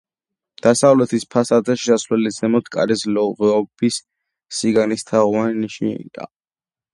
[0.67, 4.01] დასავლეთის ფასადზე, შესასვლელის ზემოთ კარის ღიობის
[4.61, 6.27] სიგანის თაღოვანი ნიშია.